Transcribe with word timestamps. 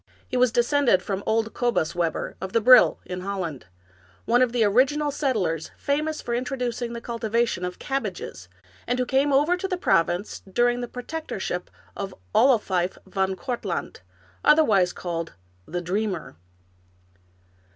He 0.27 0.35
was 0.35 0.51
descended 0.51 1.03
from 1.03 1.21
old 1.27 1.53
Cobus 1.53 1.93
Webber 1.93 2.35
of 2.41 2.53
the 2.53 2.59
Brill 2.59 2.97
^ 3.05 3.05
in 3.05 3.21
Holland, 3.21 3.67
one 4.25 4.41
of 4.41 4.51
the 4.51 4.63
original 4.63 5.11
settlers, 5.11 5.69
famous 5.77 6.23
for 6.23 6.33
introducing 6.33 6.93
the 6.93 7.01
cultivation 7.01 7.63
of 7.63 7.77
cabbages, 7.77 8.49
and 8.87 8.97
who 8.97 9.05
came 9.05 9.31
over 9.31 9.55
to 9.55 9.67
the 9.67 9.77
province 9.77 10.41
during 10.51 10.81
the 10.81 10.87
protectorship 10.87 11.69
of 11.95 12.15
Olofife 12.33 12.97
Van 13.05 13.35
Kortlandt, 13.35 14.01
otherwise 14.43 14.91
called" 14.91 15.33
the 15.67 15.81
Dreamer." 15.81 16.35